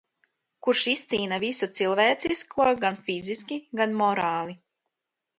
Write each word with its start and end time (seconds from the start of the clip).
Karš 0.67 0.79
iznīcina 0.91 1.37
visu 1.43 1.67
cilvēcisko 1.79 2.65
gan 2.85 2.97
fiziski, 3.09 3.59
gan 3.81 3.93
morāli. 4.01 4.57